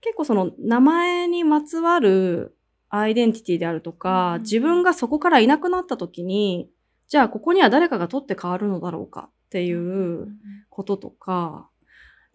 [0.00, 2.56] 結構その名前にまつわる
[2.88, 6.68] アイデンティティであるとか、自分がそこからいなくなった時に、
[7.08, 10.28] じゃあここには誰かが取って変わるのだろうかっていう
[10.68, 11.69] こととか、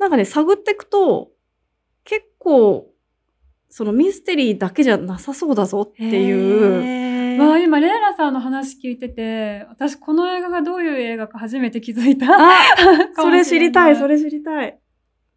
[0.06, 1.32] なんかね、探っていくと、
[2.04, 2.94] 結構、
[3.70, 7.40] そのミステリーだけじゃなさそうだぞっていう。
[7.40, 12.28] まあ今、レイラさんの話聞いてて、私この映画がどういう映画か初めて気づいた。
[13.18, 14.80] それ知りたい、それ知りたい。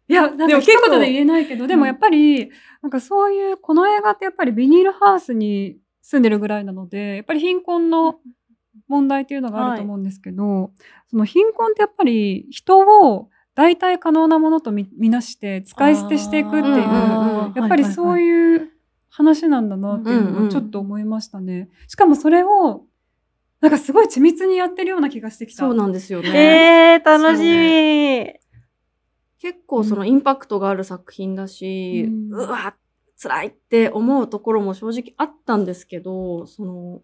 [0.07, 2.51] いや、なんか一言で言えないけど、でもやっぱり、
[2.83, 8.19] なんかそういう、この映画ってやっぱりビニールハウスに住んでるぐらいなので、やっぱり貧困の
[8.87, 10.71] 問題っていうのがあると思うんですけど、はい、
[11.07, 13.29] その貧困ってやっぱり人を
[13.59, 18.69] 代替可能なものとみなして使い捨てしていくっていう、やっぱりそういう
[19.09, 21.67] 話なんだなっていうのをちょっと思いましたね。
[21.89, 22.85] しかもそれを
[23.59, 25.59] なんかすごい緻密にやってるような気がしてきた。
[25.59, 26.93] そうなんですよね。
[26.93, 28.33] えー、楽しみ。
[29.39, 32.77] 結構そのインパクトがある作品だし、うん、うわ、
[33.21, 37.01] 辛いって思うところも正直あったんですけど、その、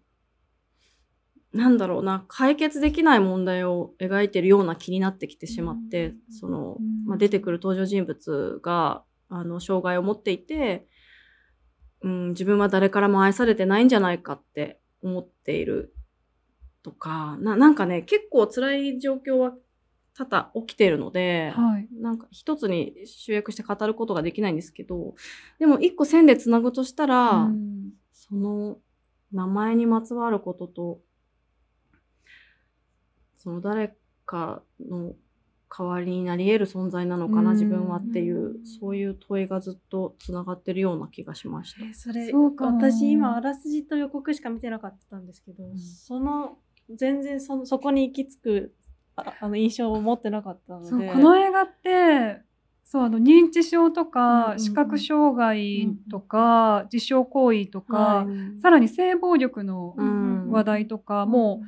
[1.56, 10.86] なんだろうな解決できない問題を描いてるような気になってきてしまって、その、まあ、出てくる登場人物があの障害を持っていて、
[12.02, 15.94] うん、自分は誰からも愛されてないんじゃないかって思っている
[16.82, 19.52] とかななんかね結構辛い状況は
[20.16, 25.14] 多々起きているので、はい、なんか一つに集約して語ることができないんですけど
[25.58, 28.78] でも一個線でつなぐとしたら、うん、その
[29.32, 31.00] 名前にまつわることと
[33.46, 33.94] その誰
[34.24, 35.14] かの
[35.70, 41.84] 代わりになり得る存在なのかな、自分はっていう、そういう問いがずっとつながってるような気がしました。
[41.84, 46.58] えー、それ私今あらすじと予告しか見てなかったんですけど、うん、その
[46.92, 48.74] 全然そのそこに行き着く
[49.14, 51.12] ああの印象を持ってなかったので。
[51.12, 52.42] この映画って
[52.82, 58.26] そうあの認知症とか、うん視覚障害とか、自傷行為とか、は
[58.56, 58.60] い。
[58.60, 61.66] さらに性暴力のうん話題とか、もう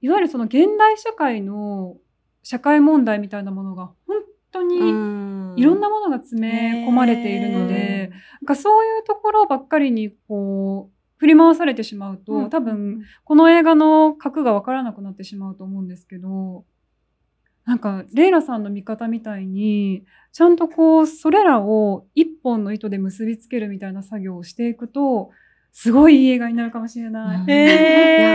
[0.00, 1.96] いわゆるその現代社会の
[2.42, 4.16] 社会問題みたいなものが本
[4.50, 4.78] 当に
[5.60, 12.50] いろんなものが詰め込まれているので、なんかそういうところばっかりにこう振り回されてしまうと、うん。
[12.50, 16.64] 多分この映画の核がわからなくなってしまうと思うんですけど
[17.66, 25.30] なんかレイラさんの見方みたいにちゃんとこうそれらを一本の糸で結びつけるみたいな作業をしていくと
[25.72, 27.40] すごいいい映画になるかもしれない。
[27.40, 28.30] うんえー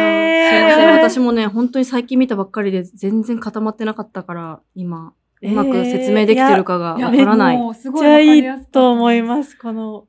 [0.45, 0.91] いやすいません。
[1.11, 7.57] 私もね、本当に最近見たばっかりで全然固まってなかったから、今、うまく説明できてるかがえーわからない。
[7.57, 10.05] もうすごいかりやすかったと思います、この。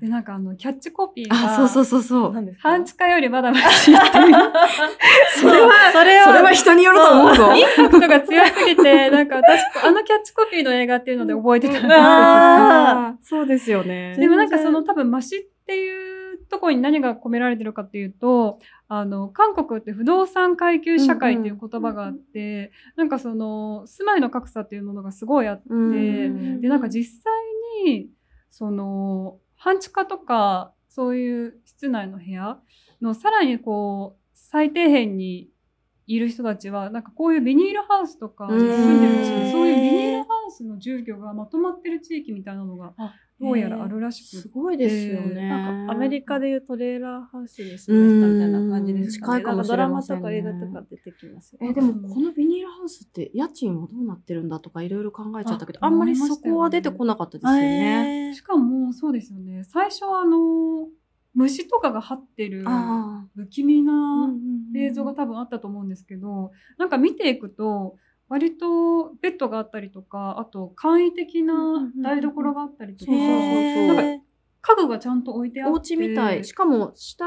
[0.00, 2.54] でなんかあのキャッチコピーがあ、そうそうそうそう。
[2.60, 4.32] 半地下よりまだましっていう
[5.40, 7.54] それは、それはそれは人によると思うぞ。
[7.56, 13.38] インパクトが強すぎて、なんか私、あのキャッチコピーの映画っていうので覚えてたんですよ。
[13.40, 27.32] そうですよねでもなんかその多分マシっていうところに何が込められてるかっていうと、あの、韓国って不動産階級社会っていう言葉があって、なんかその、住まいの格差っていうものがすごいあって、うんで、なんか実際
[27.84, 28.08] に、
[28.48, 32.60] その、半地下とか、そういう室内の部屋
[33.02, 35.50] のさらにこう、最底辺に
[36.06, 39.42] いる人たちは、なんかこういうビニールハウスとかに住んでる地うん。
[39.42, 42.94] 域、そういうビニールハウスの住居がまとまってる地域みたいなのが、
[43.38, 45.48] どうやらあるらしくすごいですよね。
[45.48, 49.38] なんかアメリカでいうトレーラーハウスに住む人みたいな感じですかね。
[49.38, 51.58] うん近いかもしれませんねなんかドラマとか映画とか出てきますよ。
[51.62, 58.26] えでもこのビニールハウスって家賃はどうなってるんだとかいろいろ考えちゃったけどああんまりそこは出てこなかったですよね。
[58.28, 60.88] えーしかもそうですよね最初はあの
[61.34, 64.30] 虫とかが張ってるあ不気味うんな
[64.74, 67.96] 映像が多分あったと思うんですけどなんか見ていくと
[68.28, 71.54] 割とベッドがあったりとかあと簡易的な
[72.02, 75.72] 台所があったりとか、家具がちゃんと置いてあって。
[75.72, 76.44] お家みたい。
[76.44, 77.26] しかも下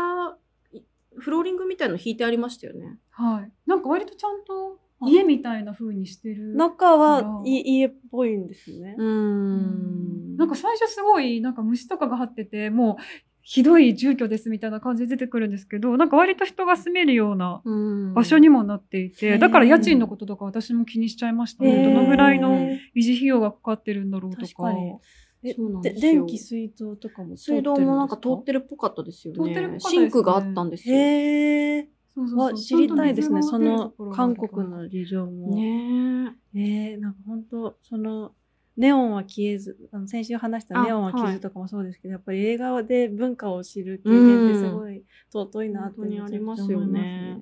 [0.74, 0.82] い
[1.18, 3.00] フローリングみたいの引いてありましたよね。
[3.12, 8.96] はい、なんか割とちゃんと家みたいな風にしてる中は家っぽいんですね。
[8.98, 10.36] うーん。
[10.38, 13.04] なんか最初すごいなんか虫とかが張っててもう
[13.42, 27.76] ひどい住居ですみたいな感じで出てくるんですけどなんか割と人が住めるようなうん場所にもなっていて、へーだから家賃のこととか私も気にしちゃいましたね、へーどのぐらいのえ維持費用がかかってるんだろうとか確かにーそうなんでですよ電気水道とかも通ってるんですか？
[27.76, 29.44] 水道もなんか通ってるっぽかったですよね。
[29.46, 30.96] 通ってるっぽかったですシねンクがあったんですよ。
[30.96, 31.90] へえ。
[32.14, 33.42] そうそうそうわ知りたいですね。
[33.42, 35.56] その韓国の事情も。
[35.56, 36.60] ねえ。
[36.60, 38.34] えー、なんか本当その
[38.80, 45.04] ネオンは消えずあの先週話したあネオンは消えはいずとかもそうですけど、やっぱり映画で文化を知る経験ってすごい
[45.34, 47.40] 尊いなって本当にありますよね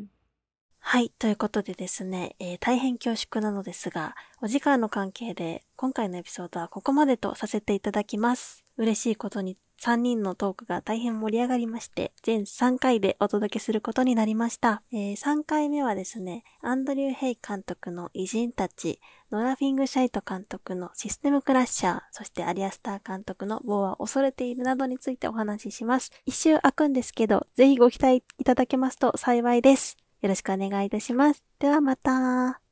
[0.79, 1.11] はい。
[1.19, 8.63] ということでですね、えー大変恐縮なのですが、お時間の関係で、今回のエピソードはここまでとさせていただきます。
[8.77, 14.81] 嬉しいことに3人のトークが大変盛り上がりまして、全3回でお届けすることになりました。
[14.91, 18.99] え3回目はですね、アンドリュー・ヘイ監督の偉人たち、
[19.31, 26.11] ノラ・フィング・シャイト監督のシステム・クラッシャー、そしてアリアスター監督の棒は恐れているなどについてお話しします。
[26.25, 29.97] 一周空くんですけど、ぜひご期待いただけますと幸いです。
[30.21, 31.43] よろしくお願いいたします。
[31.59, 32.66] ではまた。